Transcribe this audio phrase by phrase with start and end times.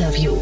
[0.00, 0.34] Interview.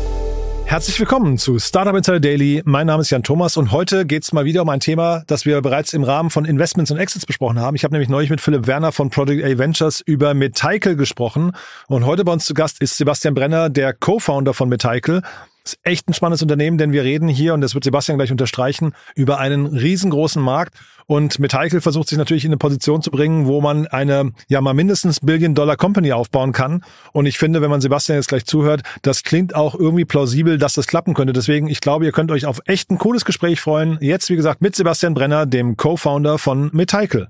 [0.66, 2.62] Herzlich willkommen zu Startup Insider Daily.
[2.64, 5.46] Mein Name ist Jan Thomas und heute geht es mal wieder um ein Thema, das
[5.46, 7.74] wir bereits im Rahmen von Investments und Exits besprochen haben.
[7.74, 11.56] Ich habe nämlich neulich mit Philipp Werner von Project A Ventures über Meticle gesprochen
[11.88, 15.22] und heute bei uns zu Gast ist Sebastian Brenner, der Co-Founder von Meticle.
[15.68, 18.94] Ist echt ein spannendes Unternehmen, denn wir reden hier, und das wird Sebastian gleich unterstreichen,
[19.14, 20.78] über einen riesengroßen Markt.
[21.04, 24.72] Und Meticle versucht sich natürlich in eine Position zu bringen, wo man eine, ja mal
[24.72, 26.84] mindestens Billion-Dollar-Company aufbauen kann.
[27.12, 30.72] Und ich finde, wenn man Sebastian jetzt gleich zuhört, das klingt auch irgendwie plausibel, dass
[30.72, 31.34] das klappen könnte.
[31.34, 33.98] Deswegen, ich glaube, ihr könnt euch auf echt ein cooles Gespräch freuen.
[34.00, 37.28] Jetzt, wie gesagt, mit Sebastian Brenner, dem Co-Founder von Meticle.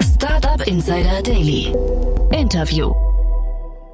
[0.00, 1.74] Startup Insider Daily.
[2.30, 3.13] Interview.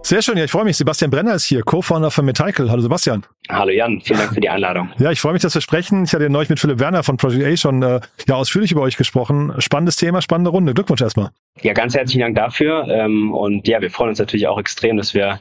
[0.02, 0.76] Sehr schön, ja, ich freue mich.
[0.76, 2.70] Sebastian Brenner ist hier, Co-Founder von Meticle.
[2.70, 3.24] Hallo Sebastian.
[3.48, 4.90] Hallo Jan, vielen Dank für die Einladung.
[4.98, 6.04] Ja, ich freue mich, dass wir sprechen.
[6.04, 8.80] Ich hatte ja neulich mit Philipp Werner von Project A schon äh, ja, ausführlich über
[8.80, 9.52] euch gesprochen.
[9.58, 10.74] Spannendes Thema, spannende Runde.
[10.74, 11.30] Glückwunsch erstmal.
[11.60, 12.88] Ja, ganz herzlichen Dank dafür.
[12.88, 15.40] Ähm, und ja, wir freuen uns natürlich auch extrem, dass wir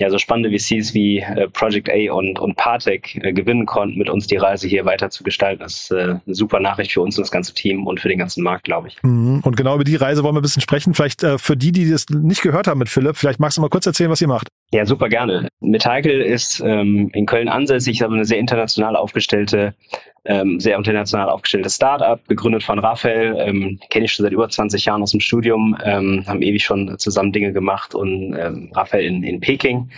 [0.00, 4.10] ja so spannende VCs wie äh, Project A und, und Partec äh, gewinnen konnten, mit
[4.10, 5.62] uns die Reise hier weiter zu gestalten.
[5.62, 8.18] Das ist äh, eine super Nachricht für uns und das ganze Team und für den
[8.18, 9.02] ganzen Markt, glaube ich.
[9.02, 9.40] Mhm.
[9.42, 10.94] Und genau über die Reise wollen wir ein bisschen sprechen.
[10.94, 13.70] Vielleicht äh, für die, die das nicht gehört haben mit Philipp, vielleicht magst du mal
[13.70, 14.48] kurz erzählen, was ihr macht.
[14.72, 15.48] Ja, super gerne.
[15.60, 19.74] Meticle ist ähm, in Köln ansässig, aber eine sehr international aufgestellte
[20.26, 24.84] ähm, sehr international aufgestelltes Startup, gegründet von Raphael, ähm, kenne ich schon seit über 20
[24.84, 29.22] Jahren aus dem Studium, ähm, haben ewig schon zusammen Dinge gemacht und ähm, Raphael in,
[29.22, 29.90] in Peking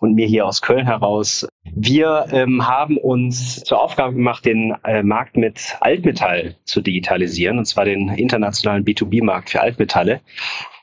[0.00, 1.46] und mir hier aus Köln heraus.
[1.64, 7.66] Wir ähm, haben uns zur Aufgabe gemacht, den äh, Markt mit Altmetall zu digitalisieren, und
[7.66, 10.20] zwar den internationalen B2B-Markt für Altmetalle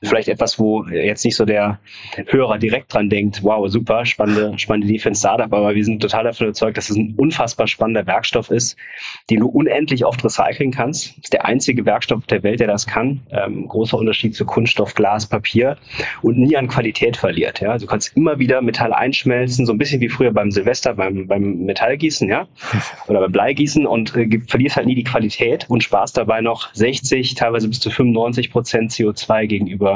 [0.03, 1.79] vielleicht etwas, wo jetzt nicht so der
[2.27, 6.47] Hörer direkt dran denkt, wow, super, spannende, spannende ein Startup, aber wir sind total davon
[6.47, 8.77] überzeugt, dass es ein unfassbar spannender Werkstoff ist,
[9.29, 11.17] den du unendlich oft recyceln kannst.
[11.17, 13.21] Das ist der einzige Werkstoff der Welt, der das kann.
[13.31, 15.77] Ähm, großer Unterschied zu Kunststoff, Glas, Papier
[16.21, 17.61] und nie an Qualität verliert.
[17.61, 17.71] Ja?
[17.71, 21.27] Also du kannst immer wieder Metall einschmelzen, so ein bisschen wie früher beim Silvester, beim,
[21.27, 22.47] beim Metallgießen, ja,
[23.07, 27.35] oder beim Bleigießen und äh, verlierst halt nie die Qualität und sparst dabei noch 60,
[27.35, 29.92] teilweise bis zu 95 Prozent CO2 gegenüber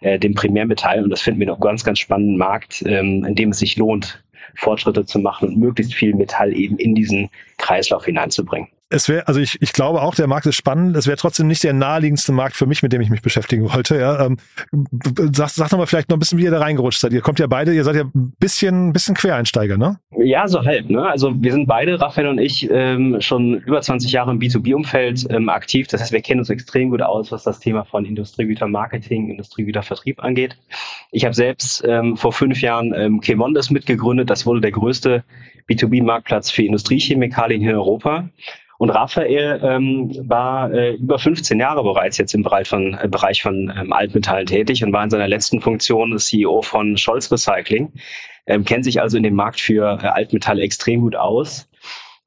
[0.00, 1.02] äh, dem Primärmetall.
[1.02, 4.22] Und das finden wir noch ganz, ganz spannenden Markt, ähm, in dem es sich lohnt,
[4.54, 9.40] Fortschritte zu machen und möglichst viel Metall eben in diesen Kreislauf hineinzubringen es wäre, also
[9.40, 10.96] ich, ich glaube auch, der Markt ist spannend.
[10.96, 13.98] Es wäre trotzdem nicht der naheliegendste Markt für mich, mit dem ich mich beschäftigen wollte.
[13.98, 14.36] Ja, ähm,
[15.32, 17.12] sag, sag doch vielleicht noch ein bisschen, wie ihr da reingerutscht seid.
[17.12, 19.98] Ihr kommt ja beide, ihr seid ja ein bisschen, bisschen Quereinsteiger, ne?
[20.16, 20.90] Ja, so halb.
[20.90, 21.06] Ne?
[21.06, 25.48] Also wir sind beide, Raphael und ich, ähm, schon über 20 Jahre im B2B-Umfeld ähm,
[25.48, 25.88] aktiv.
[25.88, 30.56] Das heißt, wir kennen uns extrem gut aus, was das Thema von Industriegütermarketing, Industriegütervertrieb angeht.
[31.10, 34.30] Ich habe selbst ähm, vor fünf Jahren ähm, Kemondes mitgegründet.
[34.30, 35.24] Das wurde der größte
[35.68, 38.28] B2B-Marktplatz für Industriechemikalien hier in Europa.
[38.84, 43.40] Und Raphael ähm, war äh, über 15 Jahre bereits jetzt im Bereich von, äh, Bereich
[43.40, 47.94] von ähm, Altmetallen tätig und war in seiner letzten Funktion CEO von Scholz Recycling,
[48.44, 51.66] ähm, kennt sich also in dem Markt für äh, Altmetalle extrem gut aus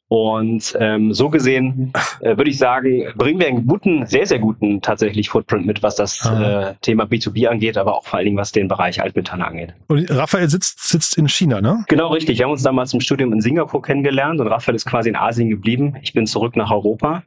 [0.09, 1.91] und ähm, so gesehen
[2.21, 5.95] äh, würde ich sagen, bringen wir einen guten, sehr, sehr guten tatsächlich Footprint mit, was
[5.95, 9.73] das äh, Thema B2B angeht, aber auch vor allen Dingen, was den Bereich Altmetalle angeht.
[9.87, 11.83] Und Raphael sitzt, sitzt in China, ne?
[11.89, 12.37] Genau, richtig.
[12.37, 15.49] Wir haben uns damals im Studium in Singapur kennengelernt und Raphael ist quasi in Asien
[15.49, 15.95] geblieben.
[16.01, 17.23] Ich bin zurück nach Europa.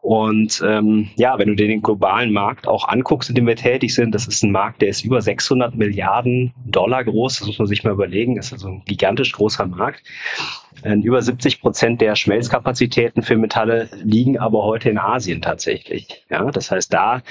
[0.00, 3.94] Und ähm, ja, wenn du dir den globalen Markt auch anguckst, in dem wir tätig
[3.94, 7.40] sind, das ist ein Markt, der ist über 600 Milliarden Dollar groß.
[7.40, 8.36] Das muss man sich mal überlegen.
[8.36, 10.02] Das ist also ein gigantisch großer Markt.
[10.84, 16.24] Über 70 Prozent der Schmelzkapazitäten für Metalle liegen aber heute in Asien tatsächlich.
[16.28, 17.22] Ja, das heißt, da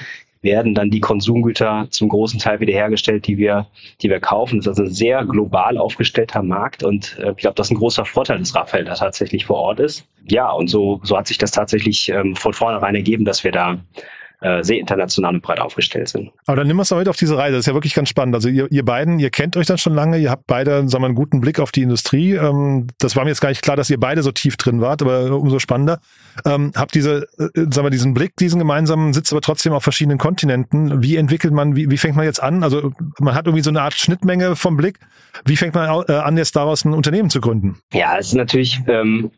[0.42, 3.66] werden dann die Konsumgüter zum großen Teil wiederhergestellt, die wir,
[4.02, 4.58] die wir kaufen.
[4.58, 7.78] Das ist also ein sehr global aufgestellter Markt und äh, ich glaube, das ist ein
[7.78, 10.04] großer Vorteil, dass Raphael da tatsächlich vor Ort ist.
[10.28, 13.78] Ja, und so, so hat sich das tatsächlich ähm, von vornherein ergeben, dass wir da
[14.42, 16.30] äh, sehr international und breit aufgestellt sind.
[16.46, 17.52] Aber dann nimm uns doch mit auf diese Reise.
[17.52, 18.34] Das ist ja wirklich ganz spannend.
[18.34, 21.06] Also ihr, ihr beiden, ihr kennt euch dann schon lange, ihr habt beide, sagen wir,
[21.06, 22.34] einen guten Blick auf die Industrie.
[22.34, 25.02] Ähm, das war mir jetzt gar nicht klar, dass ihr beide so tief drin wart,
[25.02, 26.00] aber umso spannender.
[26.44, 30.18] Ähm, habt diese, äh, sagen wir, diesen Blick, diesen gemeinsamen, sitzt aber trotzdem auf verschiedenen
[30.18, 31.02] Kontinenten.
[31.02, 32.64] Wie entwickelt man, wie, wie fängt man jetzt an?
[32.64, 34.98] Also man hat irgendwie so eine Art Schnittmenge vom Blick.
[35.44, 37.78] Wie fängt man äh, an, jetzt daraus ein Unternehmen zu gründen?
[37.92, 39.30] Ja, es ist natürlich ähm,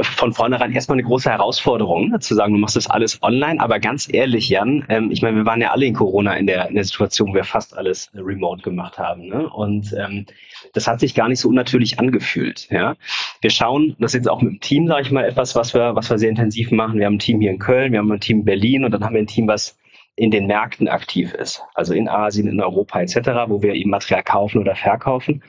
[0.00, 3.60] von vornherein erstmal eine große Herausforderung, ne, zu sagen, du machst das alles online.
[3.60, 6.68] Aber ganz ehrlich, Jan, ähm, ich meine, wir waren ja alle in Corona in der,
[6.68, 9.26] in der Situation, wo wir fast alles remote gemacht haben.
[9.26, 9.48] Ne?
[9.48, 10.26] Und ähm,
[10.74, 12.68] das hat sich gar nicht so unnatürlich angefühlt.
[12.70, 12.94] Ja?
[13.40, 15.96] Wir schauen, das ist jetzt auch mit dem Team, sage ich mal, etwas, was wir,
[15.96, 16.98] was wir sehr intensiv machen.
[16.98, 19.04] Wir haben ein Team hier in Köln, wir haben ein Team in Berlin und dann
[19.04, 19.76] haben wir ein Team, was
[20.16, 23.16] in den Märkten aktiv ist, also in Asien, in Europa etc.,
[23.48, 25.42] wo wir eben Material kaufen oder verkaufen.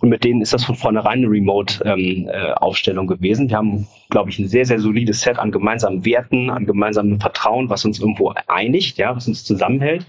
[0.00, 3.50] Und mit denen ist das von vornherein eine Remote-Aufstellung ähm, äh, gewesen.
[3.50, 7.68] Wir haben, glaube ich, ein sehr, sehr solides Set an gemeinsamen Werten, an gemeinsamem Vertrauen,
[7.68, 10.06] was uns irgendwo einigt, ja, was uns zusammenhält.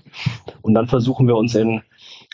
[0.62, 1.82] Und dann versuchen wir uns in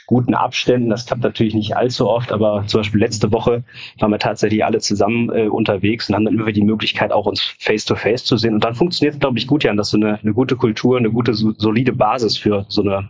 [0.07, 0.89] guten Abständen.
[0.89, 3.63] Das klappt natürlich nicht allzu oft, aber zum Beispiel letzte Woche
[4.00, 7.42] waren wir tatsächlich alle zusammen äh, unterwegs und haben dann immer die Möglichkeit, auch uns
[7.59, 8.56] face-to-face -face zu sehen.
[8.56, 11.12] Und dann funktioniert es, glaube ich, gut, Jan, dass du eine, eine gute Kultur, eine
[11.12, 13.09] gute, solide Basis für so eine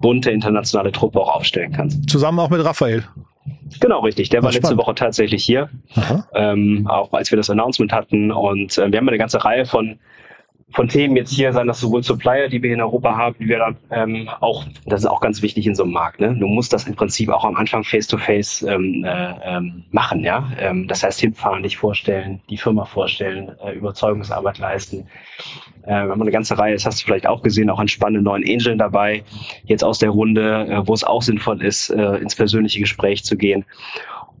[0.00, 2.08] bunte internationale Truppe auch aufstellen kannst.
[2.08, 3.04] Zusammen auch mit Raphael.
[3.80, 4.28] Genau, richtig.
[4.28, 4.82] Der war letzte spannend.
[4.82, 5.68] Woche tatsächlich hier,
[6.34, 8.30] ähm, auch als wir das Announcement hatten.
[8.30, 9.98] Und äh, wir haben eine ganze Reihe von
[10.72, 13.58] von Themen jetzt hier sein, dass sowohl Supplier, die wir in Europa haben, die wir
[13.58, 16.20] dann ähm, auch, das ist auch ganz wichtig in so einem Markt.
[16.20, 16.36] Ne?
[16.38, 20.24] Du musst das im Prinzip auch am Anfang face-to-face -face, ähm, äh, ähm, machen.
[20.24, 25.06] Ja, ähm, das heißt hinfahren, dich vorstellen, die Firma vorstellen, äh, Überzeugungsarbeit leisten.
[25.84, 28.24] Äh, wir haben eine ganze Reihe, das hast du vielleicht auch gesehen, auch an spannenden
[28.24, 29.22] neuen Angeln dabei,
[29.64, 33.36] jetzt aus der Runde, äh, wo es auch sinnvoll ist, äh, ins persönliche Gespräch zu
[33.36, 33.64] gehen.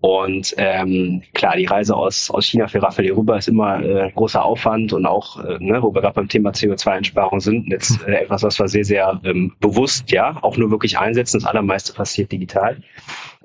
[0.06, 4.44] Und ähm, klar, die Reise aus, aus China für Raphael rüber ist immer äh, großer
[4.44, 8.44] Aufwand und auch, äh, ne, wo wir gerade beim Thema CO2-Einsparung sind, jetzt äh, etwas,
[8.44, 11.40] was wir sehr, sehr ähm, bewusst, ja, auch nur wirklich einsetzen.
[11.40, 12.76] Das allermeiste passiert digital.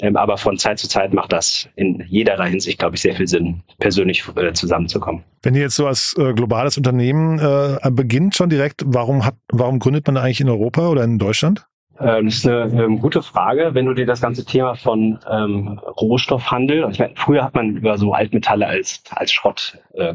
[0.01, 3.27] Ähm, aber von Zeit zu Zeit macht das in jeder Hinsicht, glaube ich, sehr viel
[3.27, 5.23] Sinn, persönlich äh, zusammenzukommen.
[5.41, 9.79] Wenn ihr jetzt so als äh, globales Unternehmen äh, beginnt schon direkt, warum hat, warum
[9.79, 11.65] gründet man eigentlich in Europa oder in Deutschland?
[12.01, 15.79] Ähm, das ist eine ähm, gute Frage, wenn du dir das ganze Thema von ähm,
[15.79, 20.13] Rohstoffhandel, ich meine, früher hat man über so Altmetalle als, als Schrott, äh,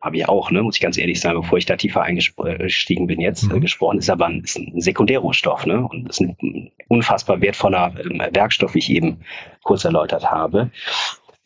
[0.00, 3.20] habe ich auch, ne, muss ich ganz ehrlich sagen, bevor ich da tiefer eingestiegen bin
[3.20, 3.60] jetzt, äh, mhm.
[3.60, 8.74] gesprochen, ist aber ein, ist ein Sekundärrohstoff, ne, und ist ein unfassbar wertvoller ähm, Werkstoff,
[8.74, 9.20] wie ich eben
[9.62, 10.70] kurz erläutert habe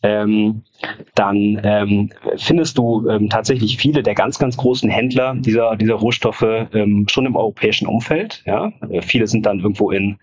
[0.03, 0.63] ähm,
[1.15, 6.43] dann ähm, findest du ähm, tatsächlich viele der ganz, ganz großen Händler dieser, dieser Rohstoffe
[6.43, 8.43] ähm, schon im europäischen Umfeld.
[8.47, 8.73] Ja?
[8.91, 10.19] Äh, viele sind dann irgendwo in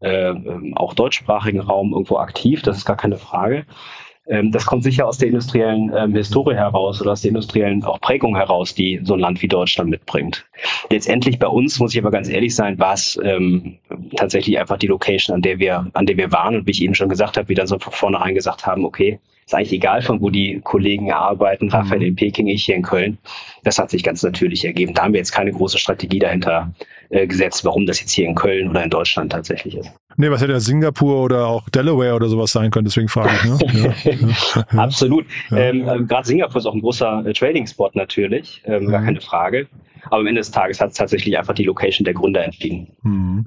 [0.00, 3.66] äh, ähm, auch deutschsprachigen Raum irgendwo aktiv, das ist gar keine Frage.
[4.32, 8.00] Ähm, das kommt sicher aus der industriellen ähm, Historie heraus oder aus der industriellen auch
[8.00, 10.46] Prägung heraus, die so ein Land wie Deutschland mitbringt.
[10.90, 13.76] Letztendlich bei uns, muss ich aber ganz ehrlich sein, war es ähm,
[14.16, 16.94] tatsächlich einfach die Location, an der wir, an der wir waren und wie ich eben
[16.94, 20.22] schon gesagt habe, wir dann so von vornherein gesagt haben, okay, ist eigentlich egal, von
[20.22, 22.06] wo die Kollegen arbeiten, Raphael mhm.
[22.06, 23.18] in Peking, ich hier in Köln.
[23.64, 24.94] Das hat sich ganz natürlich ergeben.
[24.94, 26.72] Da haben wir jetzt keine große Strategie dahinter
[27.10, 29.92] äh, gesetzt, warum das jetzt hier in Köln oder in Deutschland tatsächlich ist.
[30.16, 33.44] Nee, was hätte ja Singapur oder auch Delaware oder sowas sein können, deswegen frage ich.
[33.44, 33.94] Ne?
[34.04, 35.26] ja, ja, Absolut.
[35.50, 35.56] Ja.
[35.58, 39.06] Ähm, äh, Gerade Singapur ist auch ein großer äh, Trading-Spot natürlich, ähm, gar mhm.
[39.06, 39.68] keine Frage.
[40.06, 42.88] Aber am Ende des Tages hat es tatsächlich einfach die Location der Gründer entschieden.
[43.02, 43.46] Mhm.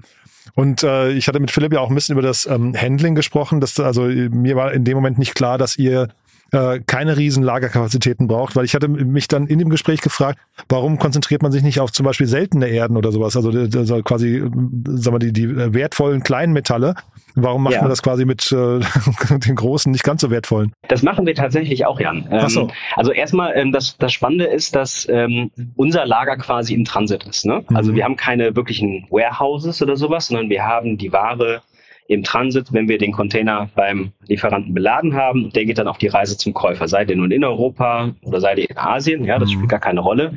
[0.53, 3.59] Und äh, ich hatte mit Philipp ja auch ein bisschen über das ähm, Handling gesprochen.
[3.59, 6.07] Dass, also mir war in dem Moment nicht klar, dass ihr
[6.51, 10.39] äh, keine riesen Lagerkapazitäten braucht, weil ich hatte mich dann in dem Gespräch gefragt,
[10.69, 14.39] warum konzentriert man sich nicht auf zum Beispiel seltene Erden oder sowas, also, also quasi,
[14.39, 16.95] sagen wir, die, die wertvollen kleinen Metalle.
[17.37, 17.81] Warum macht ja.
[17.81, 18.79] man das quasi mit äh,
[19.45, 20.71] den großen, nicht ganz so wertvollen?
[20.87, 22.27] Das machen wir tatsächlich auch, Jan.
[22.31, 22.69] Ähm, Ach so.
[22.95, 27.45] Also erstmal, ähm, das, das Spannende ist, dass ähm, unser Lager quasi im Transit ist.
[27.45, 27.65] Ne?
[27.73, 27.95] Also mhm.
[27.97, 31.61] wir haben keine wirklichen Warehouses oder sowas, sondern wir haben die Ware
[32.07, 35.49] im Transit, wenn wir den Container beim Lieferanten beladen haben.
[35.51, 38.55] Der geht dann auf die Reise zum Käufer, sei der nun in Europa oder sei
[38.55, 39.25] der in Asien.
[39.25, 39.53] Ja, das mhm.
[39.53, 40.33] spielt gar keine Rolle.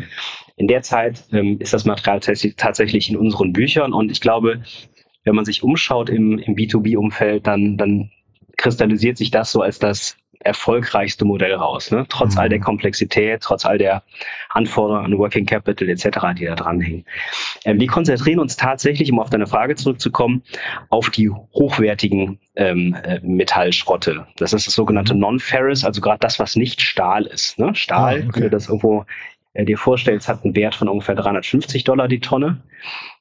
[0.57, 4.63] In der Zeit ähm, ist das Material tatsächlich in unseren Büchern und ich glaube,
[5.25, 8.11] wenn man sich umschaut im, im B2B-Umfeld, dann, dann
[8.57, 11.91] kristallisiert sich das so als das erfolgreichste Modell raus.
[11.91, 12.07] Ne?
[12.09, 12.41] Trotz mhm.
[12.41, 14.03] all der Komplexität, trotz all der
[14.51, 17.05] Anforderungen an Working Capital etc., die da dranhängen.
[17.65, 20.43] Ähm, wir konzentrieren uns tatsächlich, um auf deine Frage zurückzukommen,
[20.91, 24.27] auf die hochwertigen ähm, äh, Metallschrotte.
[24.37, 25.21] Das ist das sogenannte mhm.
[25.21, 27.59] Non-Ferrous, also gerade das, was nicht Stahl ist.
[27.59, 27.75] Ne?
[27.75, 28.31] Stahl, ah, okay.
[28.35, 29.05] wenn du das irgendwo
[29.55, 32.63] äh, dir vorstellst, hat einen Wert von ungefähr 350 Dollar die Tonne.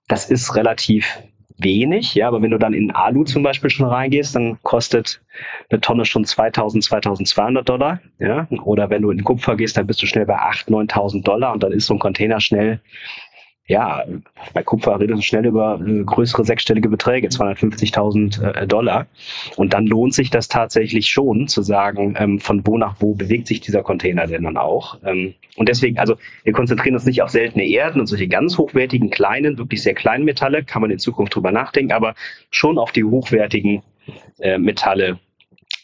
[0.08, 1.20] Das ist relativ
[1.58, 5.22] wenig, ja, aber wenn du dann in Alu zum Beispiel schon reingehst, dann kostet
[5.70, 10.02] eine Tonne schon 2000, 2200 Dollar, ja, oder wenn du in Kupfer gehst, dann bist
[10.02, 12.80] du schnell bei 8.000, 9.000 Dollar und dann ist so ein Container schnell
[13.68, 14.06] ja,
[14.54, 19.08] bei Kupfer redet man schnell über äh, größere sechsstellige Beträge, 250.000 äh, Dollar.
[19.58, 23.48] Und dann lohnt sich das tatsächlich schon zu sagen, ähm, von wo nach wo bewegt
[23.48, 25.00] sich dieser Container denn dann auch.
[25.04, 29.10] Ähm, und deswegen, also wir konzentrieren uns nicht auf seltene Erden und solche ganz hochwertigen
[29.10, 32.16] kleinen, wirklich sehr kleinen Metalle, kann man in Zukunft drüber nachdenken, aber
[32.50, 33.84] schon auf die hochwertigen
[34.40, 35.20] äh, Metalle,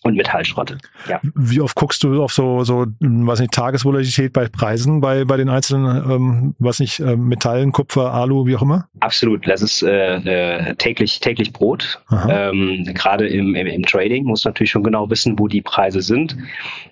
[0.03, 0.77] und Metallschrotte.
[1.07, 1.19] Ja.
[1.35, 5.49] Wie oft guckst du auf so, so, was nicht, Tagesvolatilität bei Preisen bei, bei den
[5.49, 8.87] einzelnen, ähm, was nicht, äh, Metallen, Kupfer, Alu, wie auch immer?
[8.99, 9.47] Absolut.
[9.47, 12.01] Das ist äh, äh, täglich, täglich Brot.
[12.29, 16.37] Ähm, Gerade im, im, im Trading muss natürlich schon genau wissen, wo die Preise sind.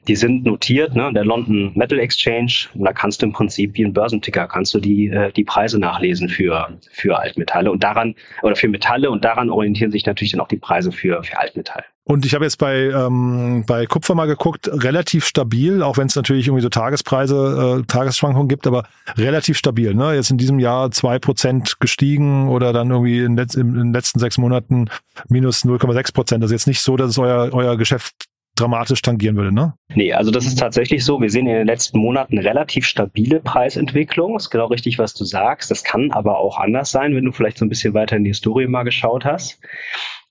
[0.08, 2.68] Die sind notiert, ne, der London Metal Exchange.
[2.74, 5.80] Und da kannst du im Prinzip wie ein Börsenticker kannst du die, äh, die Preise
[5.80, 10.42] nachlesen für, für Altmetalle und daran, oder für Metalle und daran orientieren sich natürlich dann
[10.42, 11.84] auch die Preise für, für Altmetall.
[12.12, 16.16] Und ich habe jetzt bei, ähm, bei Kupfer mal geguckt, relativ stabil, auch wenn es
[16.18, 18.84] natürlich irgendwie so Tagespreise, äh, Tagesschwankungen gibt, aber
[19.16, 19.94] relativ stabil.
[19.94, 20.16] Ne?
[20.16, 24.20] Jetzt in diesem Jahr zwei Prozent gestiegen oder dann irgendwie in, letz in den letzten
[24.20, 24.90] sechs Monaten
[25.30, 26.44] minus 0,6 Prozent.
[26.44, 28.14] Ist jetzt nicht so, dass es euer, euer Geschäft
[28.58, 29.74] dramatisch tangieren würde, ne?
[29.96, 31.22] Nee, also das ist tatsächlich so.
[31.22, 34.36] Wir sehen in den letzten Monaten relativ stabile Preisentwicklung.
[34.36, 35.72] Ist genau richtig, was du sagst.
[35.72, 38.32] Das kann aber auch anders sein, wenn du vielleicht so ein bisschen weiter in die
[38.32, 39.62] Historie mal geschaut hast.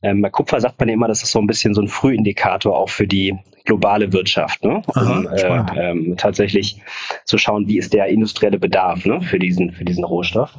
[0.03, 2.77] Ähm, bei Kupfer sagt man ja immer, das ist so ein bisschen so ein Frühindikator
[2.77, 4.83] auch für die globale Wirtschaft, ne?
[4.97, 6.81] um äh, ähm, tatsächlich
[7.25, 9.21] zu schauen, wie ist der industrielle Bedarf ne?
[9.21, 10.57] für, diesen, für diesen Rohstoff.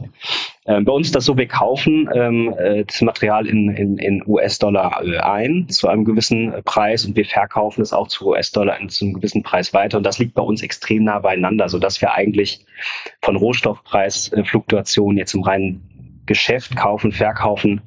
[0.66, 4.24] Ähm, bei uns ist das so, wir kaufen ähm, äh, das Material in, in, in
[4.26, 9.06] US-Dollar äh, ein zu einem gewissen Preis und wir verkaufen es auch zu US-Dollar zu
[9.06, 12.66] einem gewissen Preis weiter und das liegt bei uns extrem nah beieinander, sodass wir eigentlich
[13.22, 17.82] von Rohstoffpreisfluktuationen jetzt im reinen Geschäft kaufen, verkaufen,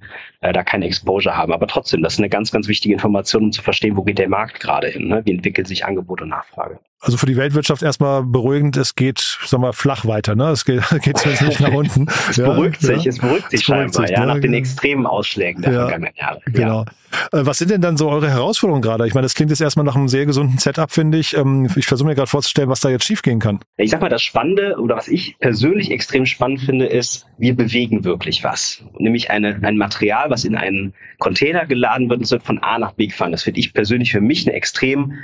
[0.44, 1.52] äh, da keine Exposure haben.
[1.52, 4.28] Aber trotzdem, das ist eine ganz, ganz wichtige Information, um zu verstehen, wo geht der
[4.28, 5.22] Markt gerade hin, ne?
[5.24, 6.78] wie entwickelt sich Angebot und Nachfrage.
[7.00, 10.48] Also für die Weltwirtschaft erstmal beruhigend, es geht, sag mal, flach weiter, ne?
[10.48, 12.06] Es geht, geht zumindest nicht nach unten.
[12.30, 13.10] es ja, beruhigt sich, ja.
[13.10, 14.34] es beruhigt sich es scheinbar, beruhigt sich, ja, ne?
[14.34, 16.40] nach den extremen Ausschlägen der ja, vergangenen Jahre.
[16.46, 16.84] Genau.
[17.32, 19.06] Äh, was sind denn dann so eure Herausforderungen gerade?
[19.06, 21.36] Ich meine, das klingt jetzt erstmal nach einem sehr gesunden Setup, finde ich.
[21.36, 23.60] Ähm, ich versuche mir gerade vorzustellen, was da jetzt schiefgehen kann.
[23.76, 28.04] Ich sag mal, das Spannende oder was ich persönlich extrem spannend finde, ist, wir bewegen
[28.04, 28.82] wirklich was.
[28.98, 32.78] Nämlich eine, ein Material, was in einen Container geladen wird und es wird von A
[32.78, 33.32] nach B gefahren.
[33.32, 35.14] Das finde ich persönlich für mich eine extrem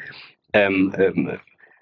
[0.52, 1.30] ähm, ähm,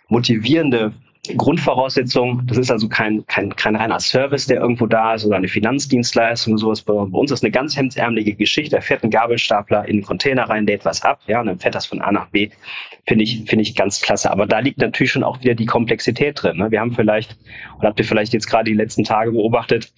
[0.09, 0.95] motivierende
[1.37, 2.47] Grundvoraussetzung.
[2.47, 6.55] Das ist also kein, kein, kein reiner Service, der irgendwo da ist oder eine Finanzdienstleistung
[6.55, 6.83] oder sowas.
[6.83, 8.77] Bei uns ist eine ganz hemdsärmelige Geschichte.
[8.77, 11.75] Da fährt ein Gabelstapler in einen Container rein, lädt was ab, ja, und dann fährt
[11.75, 12.49] das von A nach B.
[13.07, 14.31] Finde ich, finde ich ganz klasse.
[14.31, 16.57] Aber da liegt natürlich schon auch wieder die Komplexität drin.
[16.57, 16.71] Ne?
[16.71, 17.37] Wir haben vielleicht,
[17.79, 19.93] oder habt ihr vielleicht jetzt gerade die letzten Tage beobachtet,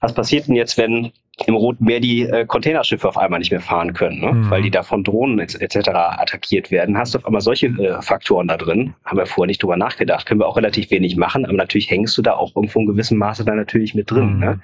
[0.00, 1.12] was passiert denn jetzt, wenn
[1.46, 4.32] im Roten Meer die äh, Containerschiffe auf einmal nicht mehr fahren können, ne?
[4.32, 4.50] Mhm.
[4.50, 5.88] weil die da von Drohnen etc.
[5.88, 6.98] attackiert werden.
[6.98, 8.94] Hast du auf einmal solche äh, Faktoren da drin?
[9.04, 10.26] Haben wir vorher nicht drüber nachgedacht.
[10.26, 13.18] Können wir auch relativ wenig machen, aber natürlich hängst du da auch irgendwo in gewissem
[13.18, 14.34] Maße da natürlich mit drin.
[14.34, 14.40] Mhm.
[14.40, 14.60] Ne?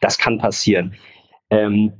[0.00, 0.94] Das kann passieren
[1.52, 1.92] ähm,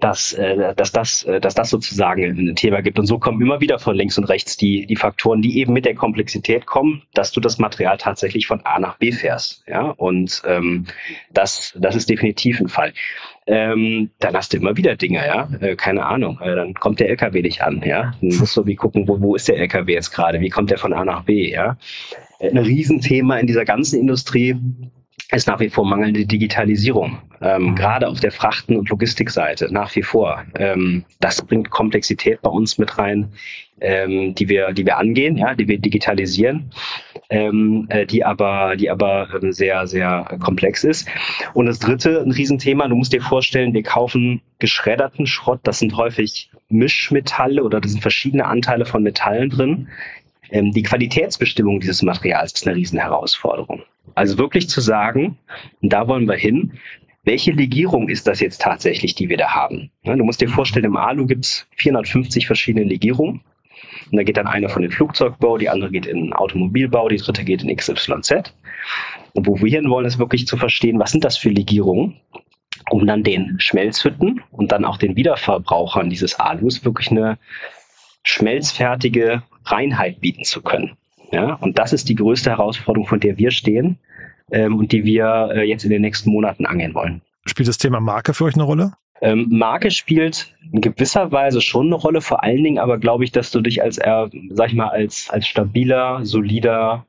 [0.00, 2.98] dass, äh, dass, das, äh, dass das sozusagen ein Thema gibt.
[2.98, 5.84] Und so kommen immer wieder von links und rechts die, die Faktoren, die eben mit
[5.84, 9.64] der Komplexität kommen, dass du das Material tatsächlich von A nach B fährst.
[9.66, 9.90] Ja?
[9.90, 10.86] Und ähm,
[11.32, 12.92] das, das ist definitiv ein Fall.
[13.46, 16.38] Ähm, dann hast du immer wieder Dinge, ja, äh, keine Ahnung.
[16.40, 18.14] Äh, dann kommt der LKW nicht an, ja.
[18.20, 20.40] Dann musst du wie gucken, wo, wo ist der LKW jetzt gerade?
[20.40, 21.76] Wie kommt der von A nach B, ja?
[22.40, 24.56] Ein Riesenthema in dieser ganzen Industrie
[25.30, 27.74] ist nach wie vor mangelnde Digitalisierung, ähm, mhm.
[27.74, 30.44] gerade auf der Frachten- und Logistikseite nach wie vor.
[30.58, 33.32] Ähm, das bringt Komplexität bei uns mit rein,
[33.80, 36.70] ähm, die wir, die wir angehen, ja, die wir digitalisieren,
[37.30, 41.08] ähm, äh, die aber, die aber ähm, sehr, sehr komplex ist.
[41.54, 45.96] Und das dritte, ein Riesenthema, du musst dir vorstellen, wir kaufen geschredderten Schrott, das sind
[45.96, 49.88] häufig Mischmetalle oder das sind verschiedene Anteile von Metallen drin.
[50.50, 53.82] Ähm, die Qualitätsbestimmung dieses Materials ist eine Riesenherausforderung.
[54.14, 55.38] Also wirklich zu sagen,
[55.82, 56.78] da wollen wir hin,
[57.24, 59.90] welche Legierung ist das jetzt tatsächlich, die wir da haben?
[60.04, 63.40] Du musst dir vorstellen, im Alu gibt es 450 verschiedene Legierungen.
[64.10, 67.16] Und da geht dann eine von den Flugzeugbau, die andere geht in den Automobilbau, die
[67.16, 68.54] dritte geht in XYZ.
[69.32, 72.20] Und wo wir hin wollen, ist wirklich zu verstehen, was sind das für Legierungen,
[72.90, 77.38] um dann den Schmelzhütten und dann auch den Wiederverbrauchern dieses Alus wirklich eine
[78.22, 80.96] schmelzfertige Reinheit bieten zu können.
[81.32, 83.98] Ja, und das ist die größte Herausforderung, von der wir stehen
[84.52, 87.22] ähm, und die wir äh, jetzt in den nächsten Monaten angehen wollen.
[87.46, 88.92] Spielt das Thema Marke für euch eine Rolle?
[89.24, 93.32] Ähm, Marke spielt in gewisser Weise schon eine Rolle, vor allen Dingen aber glaube ich,
[93.32, 97.06] dass du dich als, äh, sag ich mal, als, als stabiler, solider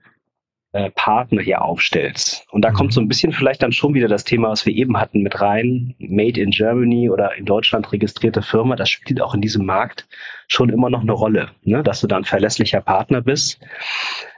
[0.72, 2.48] äh, Partner hier aufstellst.
[2.51, 2.75] Und da mhm.
[2.75, 5.41] kommt so ein bisschen vielleicht dann schon wieder das Thema, was wir eben hatten, mit
[5.41, 5.93] rein.
[6.00, 10.07] Made in Germany oder in Deutschland registrierte Firma, das spielt auch in diesem Markt
[10.48, 11.84] schon immer noch eine Rolle, ne?
[11.84, 13.60] dass du dann verlässlicher Partner bist.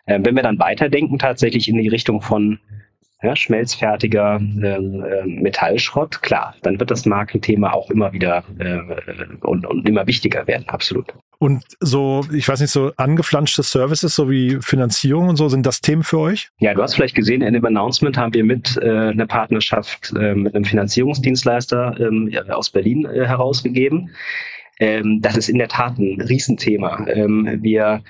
[0.08, 2.60] Äh, wenn wir dann weiterdenken, tatsächlich in die Richtung von
[3.24, 8.80] ja, schmelzfertiger äh, äh, Metallschrott, klar, dann wird das Markenthema auch immer wieder äh,
[9.42, 11.14] und, und immer wichtiger werden, absolut.
[11.40, 16.04] Und so, ich weiß nicht, so angeflanschte Services sowie Finanzierung und so, sind das Themen
[16.04, 16.50] für euch?
[16.60, 20.36] Ja, du hast vielleicht gesehen, in dem Announcement haben wir mit äh, eine Partnerschaft äh,
[20.36, 24.12] mit einem Finanzierungsdienstleister ähm, aus Berlin äh, herausgegeben.
[24.80, 27.06] Ähm, das ist in der Tat ein Riesenthema.
[27.08, 28.04] Ähm, wir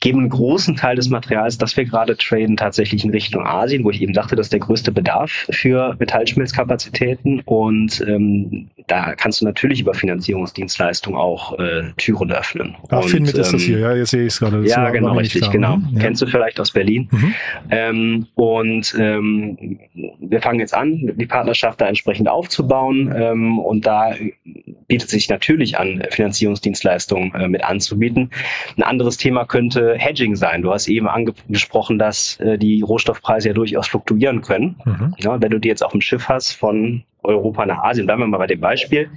[0.00, 3.90] geben einen großen Teil des Materials, das wir gerade traden, tatsächlich in Richtung Asien, wo
[3.90, 7.40] ich eben sagte, das ist der größte Bedarf für Metallschmelzkapazitäten.
[7.44, 12.76] Und ähm, da kannst du natürlich über Finanzierungsdienstleistungen auch äh, Türen öffnen.
[12.90, 14.64] Ach, Finmit ähm, ist das hier, ja, jetzt sehe ich es gerade.
[14.64, 15.52] Ja, genau, richtig, klar.
[15.52, 15.76] genau.
[15.78, 16.00] Mhm, ja.
[16.00, 17.08] Kennst du vielleicht aus Berlin.
[17.10, 17.34] Mhm.
[17.70, 19.80] Ähm, und ähm,
[20.20, 23.12] wir fangen jetzt an, die Partnerschaft da entsprechend aufzubauen.
[23.16, 24.14] Ähm, und da
[24.86, 28.30] bietet sich natürlich an, Finanzierungsdienstleistungen äh, mit anzubieten.
[28.76, 30.62] Ein anderes Thema könnte Hedging sein.
[30.62, 34.76] Du hast eben angesprochen, dass äh, die Rohstoffpreise ja durchaus fluktuieren können.
[34.84, 35.14] Mhm.
[35.18, 38.26] Ja, wenn du die jetzt auf dem Schiff hast von Europa nach Asien, bleiben wir
[38.26, 39.10] mal bei dem Beispiel,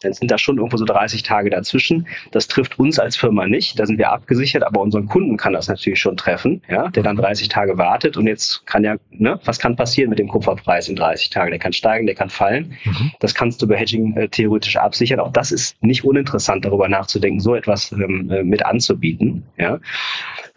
[0.00, 2.06] dann sind da schon irgendwo so 30 Tage dazwischen.
[2.30, 5.68] Das trifft uns als Firma nicht, da sind wir abgesichert, aber unseren Kunden kann das
[5.68, 9.58] natürlich schon treffen, ja, der dann 30 Tage wartet und jetzt kann ja, ne, was
[9.58, 11.50] kann passieren mit dem Kupferpreis in 30 Tagen?
[11.50, 12.76] Der kann steigen, der kann fallen.
[12.84, 13.12] Mhm.
[13.20, 15.20] Das kannst du bei Hedging äh, theoretisch absichern.
[15.20, 19.80] Auch das ist nicht uninteressant, darüber nachzudenken, so etwas ähm, äh, mit anzubieten, ja.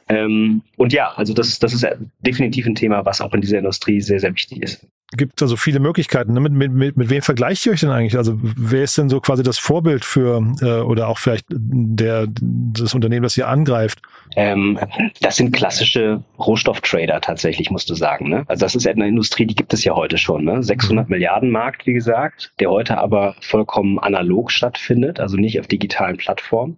[0.10, 1.88] Ähm, und ja, also das, das ist
[2.20, 4.86] definitiv ein Thema, was auch in dieser Industrie sehr, sehr wichtig ist.
[5.18, 6.34] Gibt also viele Möglichkeiten.
[6.34, 6.40] Ne?
[6.40, 8.16] Mit, mit, mit, mit wem vergleicht ihr euch denn eigentlich?
[8.16, 12.94] Also wer ist denn so quasi das Vorbild für äh, oder auch vielleicht der das
[12.94, 14.02] Unternehmen, das ihr angreift?
[14.38, 14.80] Ähm,
[15.20, 18.30] das sind klassische Rohstofftrader tatsächlich, musst du sagen.
[18.30, 18.46] Ne?
[18.48, 20.46] Also das ist eine Industrie, die gibt es ja heute schon.
[20.46, 20.64] Ne?
[20.64, 21.12] 600 mhm.
[21.12, 26.78] Milliarden Markt, wie gesagt, der heute aber vollkommen analog stattfindet, also nicht auf digitalen Plattformen.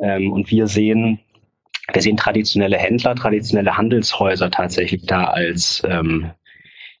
[0.00, 1.20] Ähm, und wir sehen
[1.92, 6.30] wir sehen traditionelle Händler, traditionelle Handelshäuser tatsächlich da als ähm,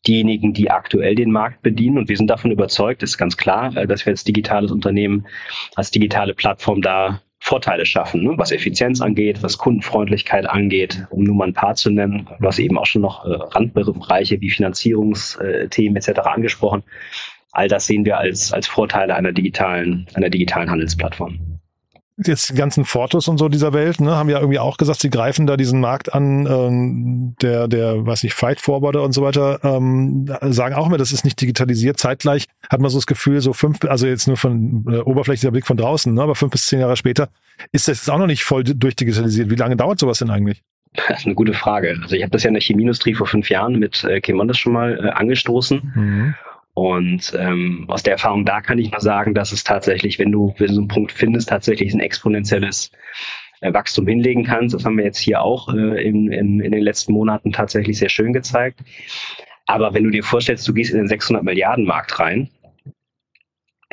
[0.06, 1.98] diejenigen, die aktuell den Markt bedienen.
[1.98, 5.26] Und wir sind davon überzeugt, ist ganz klar, äh, dass wir als digitales Unternehmen,
[5.74, 8.32] als digitale Plattform da Vorteile schaffen, ne?
[8.38, 12.26] was Effizienz angeht, was Kundenfreundlichkeit angeht, um nur mal ein paar zu nennen.
[12.40, 16.20] Du hast eben auch schon noch äh, Randbereiche wie Finanzierungsthemen etc.
[16.20, 16.84] angesprochen.
[17.52, 21.60] All das sehen wir als, als Vorteile einer digitalen, einer digitalen Handelsplattform
[22.16, 25.10] jetzt die ganzen Fotos und so dieser Welt, ne, haben ja irgendwie auch gesagt, sie
[25.10, 29.58] greifen da diesen Markt an, ähm, der, der, weiß nicht, Fight Forwarder und so weiter,
[29.64, 31.98] ähm, sagen auch immer, das ist nicht digitalisiert.
[31.98, 35.66] Zeitgleich hat man so das Gefühl, so fünf, also jetzt nur von äh, oberflächlicher Blick
[35.66, 37.28] von draußen, ne, aber fünf bis zehn Jahre später
[37.72, 39.50] ist das jetzt auch noch nicht voll durchdigitalisiert.
[39.50, 40.62] Wie lange dauert sowas denn eigentlich?
[41.08, 41.96] Das ist eine gute Frage.
[42.02, 44.72] Also ich habe das ja in der Chemieindustrie vor fünf Jahren mit äh, Chemondas schon
[44.72, 45.92] mal äh, angestoßen.
[45.94, 46.34] Mhm.
[46.74, 50.54] Und ähm, aus der Erfahrung da kann ich nur sagen, dass es tatsächlich, wenn du,
[50.58, 52.90] wenn du so einen Punkt findest, tatsächlich ein exponentielles
[53.60, 54.74] äh, Wachstum hinlegen kannst.
[54.74, 58.08] Das haben wir jetzt hier auch äh, in, in, in den letzten Monaten tatsächlich sehr
[58.08, 58.80] schön gezeigt.
[59.66, 62.50] Aber wenn du dir vorstellst, du gehst in den 600 Milliarden Markt rein,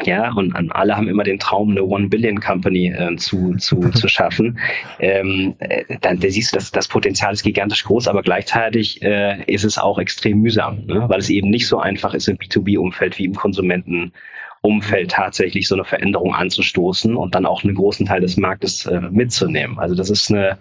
[0.06, 4.08] ja, und alle haben immer den Traum, eine One Billion Company äh, zu, zu, zu
[4.08, 4.60] schaffen.
[5.00, 9.44] Ähm, äh, dann da siehst du, dass das Potenzial ist gigantisch groß, aber gleichzeitig äh,
[9.46, 11.06] ist es auch extrem mühsam, ne?
[11.08, 15.86] weil es eben nicht so einfach ist im B2B-Umfeld wie im Konsumentenumfeld tatsächlich so eine
[15.86, 19.80] Veränderung anzustoßen und dann auch einen großen Teil des Marktes äh, mitzunehmen.
[19.80, 20.58] Also das ist eine,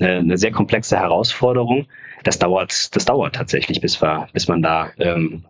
[0.00, 1.86] eine, eine sehr komplexe Herausforderung.
[2.24, 5.44] Das dauert, das dauert tatsächlich, bis wir, bis man da ähm,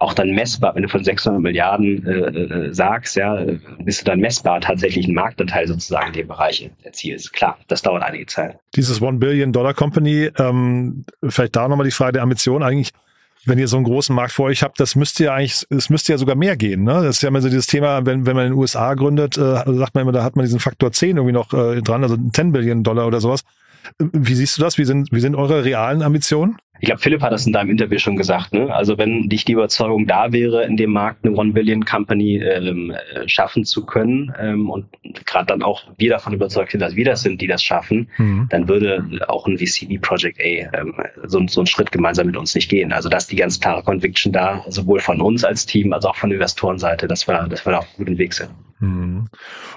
[0.00, 3.38] auch dann messbar, wenn du von 600 Milliarden äh, äh, sagst, ja,
[3.84, 7.34] bist du dann messbar tatsächlich einen Marktanteil sozusagen in dem Bereich erzielst.
[7.34, 8.58] Klar, das dauert einige Zeit.
[8.74, 12.92] Dieses One Billion Dollar Company, ähm, vielleicht da nochmal die Frage der Ambition eigentlich.
[13.44, 16.12] Wenn ihr so einen großen Markt vor euch habt, das müsste ja eigentlich, es müsste
[16.12, 16.84] ja sogar mehr gehen.
[16.84, 16.92] Ne?
[16.92, 19.40] Das ist ja immer so dieses Thema, wenn, wenn man in den USA gründet, äh,
[19.40, 22.52] sagt man immer, da hat man diesen Faktor 10 irgendwie noch äh, dran, also 10
[22.52, 23.42] Billion Dollar oder sowas.
[23.98, 24.78] Wie siehst du das?
[24.78, 26.56] Wie sind, wie sind eure realen Ambitionen?
[26.80, 28.54] Ich glaube, Philipp hat das in deinem Interview schon gesagt.
[28.54, 28.74] Ne?
[28.74, 32.90] Also wenn dich die Überzeugung da wäre, in dem Markt eine One Billion Company ähm,
[32.90, 34.86] äh, schaffen zu können ähm, und
[35.26, 38.46] gerade dann auch wir davon überzeugt sind, dass wir das sind, die das schaffen, mhm.
[38.48, 42.36] dann würde auch ein VC wie Project A ähm, so, so einen Schritt gemeinsam mit
[42.36, 42.92] uns nicht gehen.
[42.92, 46.16] Also da ist die ganz klare Conviction da, sowohl von uns als Team als auch
[46.16, 48.50] von der Investorenseite, dass wir, dass wir da auf einem guten Weg sind.
[48.78, 49.28] Mhm.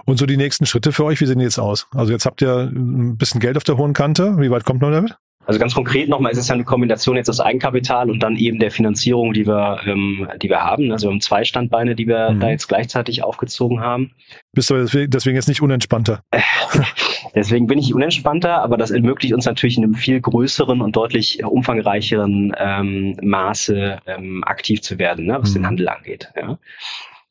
[0.06, 1.88] Und so die nächsten Schritte für euch, wie sehen die jetzt aus?
[1.94, 4.38] Also jetzt habt ihr ein bisschen Geld auf der hohen Kante.
[4.40, 5.18] Wie weit kommt man damit?
[5.46, 8.60] Also ganz konkret nochmal ist es ja eine Kombination jetzt aus Eigenkapital und dann eben
[8.60, 10.92] der Finanzierung, die wir, ähm, die wir haben.
[10.92, 12.40] Also wir haben zwei Standbeine, die wir mhm.
[12.40, 14.12] da jetzt gleichzeitig aufgezogen haben.
[14.54, 16.24] Bist du deswegen jetzt nicht unentspannter?
[17.36, 21.44] deswegen bin ich unentspannter, aber das ermöglicht uns natürlich in einem viel größeren und deutlich
[21.44, 25.56] umfangreicheren ähm, Maße ähm, aktiv zu werden, ne, was mhm.
[25.56, 26.32] den Handel angeht.
[26.36, 26.58] Ja.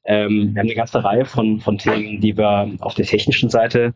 [0.04, 3.94] Ähm, wir haben eine ganze Reihe von, von Themen, die wir auf der technischen Seite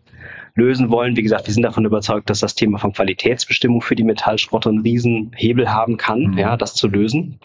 [0.55, 1.17] lösen wollen.
[1.17, 4.81] Wie gesagt, wir sind davon überzeugt, dass das Thema von Qualitätsbestimmung für die Metallschrotte einen
[4.81, 6.39] Riesenhebel haben kann, mhm.
[6.39, 7.41] ja, das zu lösen.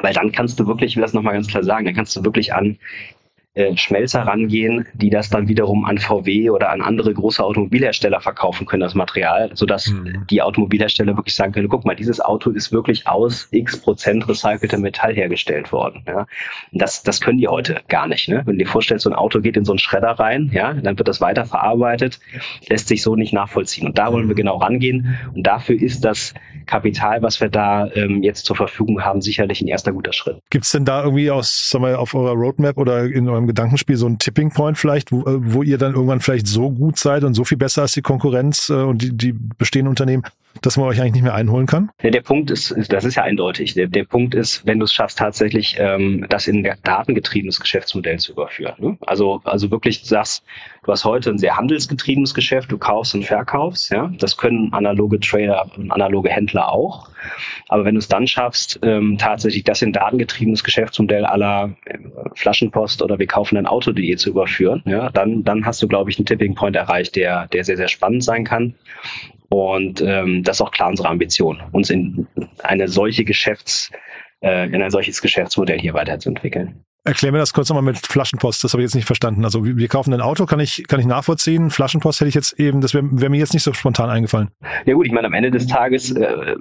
[0.00, 2.24] Weil dann kannst du wirklich, ich will das nochmal ganz klar sagen, dann kannst du
[2.24, 2.78] wirklich an
[3.76, 8.80] Schmelzer rangehen, die das dann wiederum an VW oder an andere große Automobilhersteller verkaufen können,
[8.80, 10.24] das Material, sodass mhm.
[10.30, 14.80] die Automobilhersteller wirklich sagen können, guck mal, dieses Auto ist wirklich aus x Prozent recyceltem
[14.80, 16.02] Metall hergestellt worden.
[16.06, 16.26] Ja.
[16.72, 18.28] Das, das können die heute gar nicht.
[18.28, 18.42] Ne?
[18.44, 20.98] Wenn du dir vorstellst, so ein Auto geht in so einen Schredder rein, ja, dann
[20.98, 22.20] wird das weiterverarbeitet,
[22.68, 23.86] lässt sich so nicht nachvollziehen.
[23.86, 24.38] Und da wollen wir mhm.
[24.38, 25.18] genau rangehen.
[25.34, 26.34] Und dafür ist das
[26.66, 30.38] Kapital, was wir da ähm, jetzt zur Verfügung haben, sicherlich ein erster guter Schritt.
[30.50, 33.96] Gibt es denn da irgendwie aus, sagen wir, auf eurer Roadmap oder in eurem Gedankenspiel
[33.96, 37.24] so ein Tipping Point vielleicht, wo, äh, wo ihr dann irgendwann vielleicht so gut seid
[37.24, 40.22] und so viel besser als die Konkurrenz äh, und die, die bestehenden Unternehmen,
[40.62, 41.90] dass man euch eigentlich nicht mehr einholen kann?
[42.02, 43.74] Ja, der Punkt ist, das ist ja eindeutig.
[43.74, 48.18] Der, der Punkt ist, wenn du es schaffst, tatsächlich ähm, das in ein datengetriebenes Geschäftsmodell
[48.18, 48.74] zu überführen.
[48.78, 48.98] Ne?
[49.06, 50.44] Also, also wirklich sagst,
[50.84, 53.90] du hast heute ein sehr handelsgetriebenes Geschäft, du kaufst und verkaufst.
[53.90, 54.10] Ja?
[54.18, 57.08] Das können analoge Trader und analoge Händler auch.
[57.68, 61.98] Aber wenn du es dann schaffst, ähm, tatsächlich das in datengetriebenes Geschäftsmodell aller äh,
[62.34, 66.18] Flaschenpost oder wir kaufen ein Auto.de zu überführen, ja, dann, dann hast du, glaube ich,
[66.18, 68.74] einen Tipping Point erreicht, der, der sehr, sehr spannend sein kann.
[69.48, 72.26] Und ähm, das ist auch klar unsere Ambition, uns in
[72.62, 73.90] eine solche Geschäfts,
[74.40, 76.84] äh, in ein solches Geschäftsmodell hier weiterzuentwickeln.
[77.04, 79.44] Erklär mir das kurz nochmal mit Flaschenpost, das habe ich jetzt nicht verstanden.
[79.44, 81.70] Also wir kaufen ein Auto, kann ich, kann ich nachvollziehen.
[81.70, 84.50] Flaschenpost hätte ich jetzt eben, das wäre wär mir jetzt nicht so spontan eingefallen.
[84.84, 86.56] Ja gut, ich meine, am Ende des Tages äh,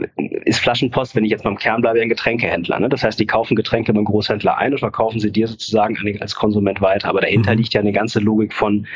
[0.46, 2.80] ist Flaschenpost, wenn ich jetzt mal im Kern bleibe, ein Getränkehändler.
[2.80, 2.88] Ne?
[2.88, 6.80] Das heißt, die kaufen Getränke beim Großhändler ein und verkaufen sie dir sozusagen als Konsument
[6.80, 7.10] weiter.
[7.10, 7.58] Aber dahinter mhm.
[7.58, 8.88] liegt ja eine ganze Logik von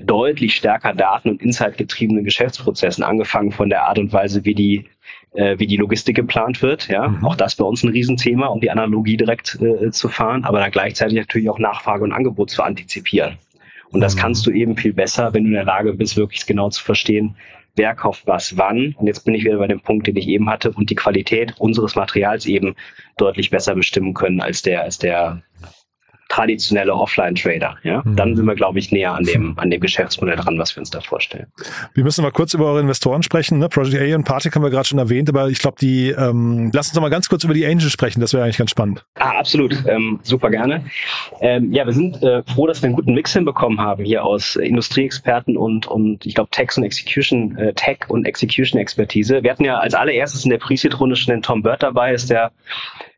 [0.00, 4.86] deutlich stärker Daten- und Insight-getriebenen Geschäftsprozessen, angefangen von der Art und Weise, wie die,
[5.34, 6.88] äh, wie die Logistik geplant wird.
[6.88, 7.24] Ja, mhm.
[7.24, 10.70] auch das bei uns ein Riesenthema, um die Analogie direkt äh, zu fahren, aber dann
[10.70, 13.38] gleichzeitig natürlich auch Nachfrage und Angebot zu antizipieren.
[13.90, 14.20] Und das mhm.
[14.20, 17.36] kannst du eben viel besser, wenn du in der Lage bist, wirklich genau zu verstehen,
[17.76, 18.94] wer kauft was wann.
[18.98, 21.54] Und jetzt bin ich wieder bei dem Punkt, den ich eben hatte, und die Qualität
[21.58, 22.74] unseres Materials eben
[23.16, 25.42] deutlich besser bestimmen können als der, als der
[26.32, 27.76] traditionelle Offline-Trader.
[27.82, 28.02] Ja?
[28.04, 28.16] Mhm.
[28.16, 30.90] Dann sind wir, glaube ich, näher an dem, an dem Geschäftsmodell dran, was wir uns
[30.90, 31.46] da vorstellen.
[31.94, 33.58] Wir müssen mal kurz über eure Investoren sprechen.
[33.58, 33.68] Ne?
[33.68, 36.88] Project A und Party haben wir gerade schon erwähnt, aber ich glaube, die ähm, lass
[36.88, 38.20] uns noch mal ganz kurz über die Angels sprechen.
[38.20, 39.04] Das wäre eigentlich ganz spannend.
[39.16, 39.76] Ah, absolut.
[39.86, 40.84] Ähm, super gerne.
[41.40, 44.56] Ähm, ja, wir sind äh, froh, dass wir einen guten Mix hinbekommen haben hier aus
[44.56, 49.42] äh, Industrieexperten und, und ich glaube, Tech und Execution, äh, Tech und Execution Expertise.
[49.42, 52.52] Wir hatten ja als allererstes in der Pre-Seed-Runde schon den Tom Bird dabei, ist der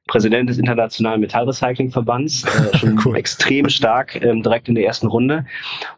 [0.06, 3.16] Präsident des Internationalen Metallrecyclingverbands, äh, schon cool.
[3.16, 5.46] extrem stark ähm, direkt in der ersten Runde.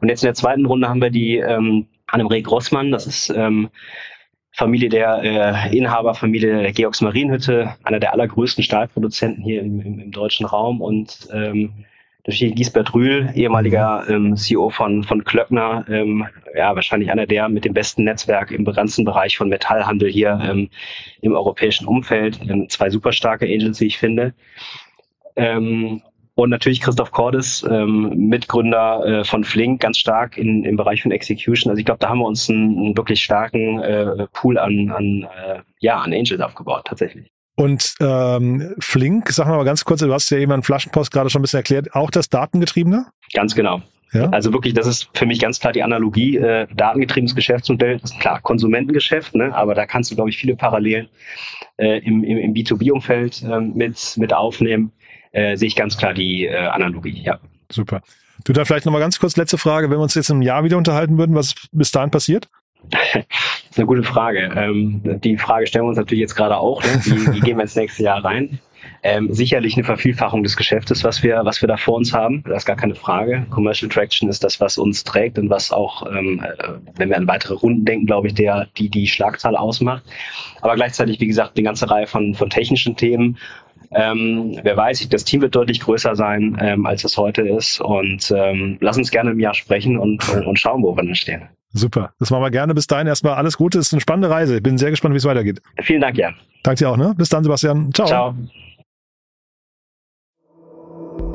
[0.01, 3.69] Und jetzt in der zweiten Runde haben wir die ähm, Annemarie Grossmann, das ist ähm,
[4.53, 10.11] Familie der äh, Inhaberfamilie der Georgs Marienhütte, einer der allergrößten Stahlproduzenten hier im, im, im
[10.13, 11.85] deutschen Raum und ähm,
[12.27, 17.65] Natürlich Giesbert Rühl, ehemaliger ähm, CEO von, von Klöckner, ähm, ja, wahrscheinlich einer der mit
[17.65, 20.69] dem besten Netzwerk im ganzen Bereich von Metallhandel hier ähm,
[21.21, 22.41] im europäischen Umfeld.
[22.49, 24.35] Ähm, zwei super starke Agents, wie ich finde.
[25.37, 26.03] Ähm,
[26.35, 31.13] und natürlich Christoph Cordes, ähm, Mitgründer äh, von Flink, ganz stark in, im Bereich von
[31.13, 31.71] Execution.
[31.71, 35.23] Also ich glaube, da haben wir uns einen, einen wirklich starken äh, Pool an, an,
[35.23, 37.31] äh, ja, an Angels aufgebaut, tatsächlich.
[37.57, 41.41] Und ähm, Flink, sag mal ganz kurz, du hast ja eben an Flaschenpost gerade schon
[41.41, 43.07] ein bisschen erklärt, auch das Datengetriebene?
[43.33, 43.81] Ganz genau.
[44.13, 44.29] Ja?
[44.29, 46.37] Also wirklich, das ist für mich ganz klar die Analogie.
[46.37, 49.55] Äh, datengetriebenes Geschäftsmodell ist klar Konsumentengeschäft, ne?
[49.55, 51.09] aber da kannst du, glaube ich, viele Parallelen
[51.79, 54.93] äh, im, im, im B2B-Umfeld äh, mit, mit aufnehmen.
[55.33, 57.39] Äh, sehe ich ganz klar die äh, Analogie, ja.
[57.71, 58.03] Super.
[58.45, 60.77] Du da vielleicht nochmal ganz kurz letzte Frage, wenn wir uns jetzt im Jahr wieder
[60.77, 62.49] unterhalten würden, was bis dahin passiert?
[62.91, 63.25] Das
[63.71, 64.51] ist eine gute Frage.
[64.57, 66.83] Ähm, die Frage stellen wir uns natürlich jetzt gerade auch.
[66.83, 67.01] Ne?
[67.05, 68.59] Wie, wie gehen wir ins nächste Jahr rein?
[69.03, 72.43] Ähm, sicherlich eine Vervielfachung des Geschäftes, was wir, was wir da vor uns haben.
[72.45, 73.47] Das ist gar keine Frage.
[73.51, 77.27] Commercial Traction ist das, was uns trägt und was auch, ähm, äh, wenn wir an
[77.27, 80.05] weitere Runden denken, glaube ich, der, die die Schlagzahl ausmacht.
[80.61, 83.39] Aber gleichzeitig, wie gesagt, eine ganze Reihe von, von technischen Themen.
[83.93, 87.81] Ähm, wer weiß, das Team wird deutlich größer sein, ähm, als es heute ist.
[87.81, 91.49] Und ähm, lass uns gerne im Jahr sprechen und, und schauen, wo wir dann stehen.
[91.73, 92.13] Super.
[92.19, 92.75] Das machen wir gerne.
[92.75, 93.79] Bis dahin erstmal alles Gute.
[93.79, 94.57] Es ist eine spannende Reise.
[94.57, 95.61] Ich bin sehr gespannt, wie es weitergeht.
[95.83, 96.35] Vielen Dank, Jan.
[96.63, 97.15] Danke dir auch, ne?
[97.17, 97.93] Bis dann, Sebastian.
[97.93, 98.07] Ciao.
[98.07, 98.35] Ciao.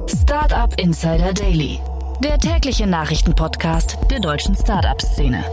[0.07, 1.79] Startup Insider Daily.
[2.23, 5.43] Der tägliche Nachrichtenpodcast der deutschen Startup-Szene.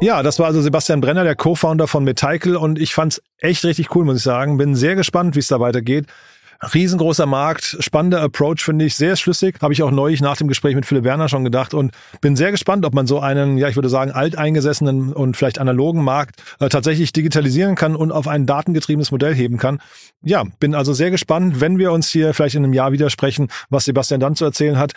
[0.00, 3.94] Ja, das war also Sebastian Brenner, der Co-Founder von Meticle und ich fand's echt richtig
[3.94, 4.58] cool, muss ich sagen.
[4.58, 6.06] Bin sehr gespannt, wie es da weitergeht.
[6.72, 9.56] Riesengroßer Markt, spannender Approach, finde ich, sehr schlüssig.
[9.60, 12.50] Habe ich auch neulich nach dem Gespräch mit Philipp Werner schon gedacht und bin sehr
[12.50, 16.68] gespannt, ob man so einen, ja, ich würde sagen, alteingesessenen und vielleicht analogen Markt äh,
[16.68, 19.80] tatsächlich digitalisieren kann und auf ein datengetriebenes Modell heben kann.
[20.22, 23.84] Ja, bin also sehr gespannt, wenn wir uns hier vielleicht in einem Jahr widersprechen, was
[23.84, 24.92] Sebastian dann zu erzählen hat.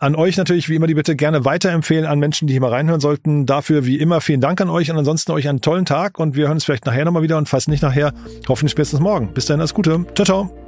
[0.00, 3.00] An euch natürlich wie immer die Bitte gerne weiterempfehlen an Menschen, die hier mal reinhören
[3.00, 3.46] sollten.
[3.46, 6.46] Dafür wie immer vielen Dank an euch und ansonsten euch einen tollen Tag und wir
[6.46, 8.12] hören uns vielleicht nachher nochmal wieder und falls nicht nachher,
[8.48, 9.34] hoffentlich spätestens morgen.
[9.34, 10.06] Bis dahin alles Gute.
[10.14, 10.67] Ciao, ciao.